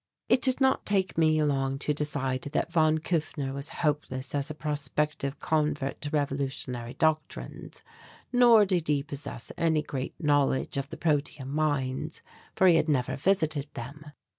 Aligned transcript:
It 0.29 0.41
did 0.41 0.59
not 0.59 0.83
take 0.83 1.15
me 1.15 1.43
long 1.43 1.77
to 1.77 1.93
decide 1.93 2.41
that 2.53 2.71
von 2.73 2.97
Kufner 2.97 3.53
was 3.53 3.69
hopeless 3.85 4.33
as 4.33 4.49
a 4.49 4.55
prospective 4.55 5.39
convert 5.39 6.01
to 6.01 6.09
revolutionary 6.09 6.95
doctrines. 6.95 7.83
Nor 8.33 8.65
did 8.65 8.87
he 8.87 9.03
possess 9.03 9.51
any 9.59 9.83
great 9.83 10.15
knowledge 10.19 10.75
of 10.75 10.89
the 10.89 10.97
protium 10.97 11.49
mines, 11.53 12.23
for 12.55 12.65
he 12.65 12.77
had 12.77 12.89
never 12.89 13.15
visited 13.15 13.67
them. 13.75 14.05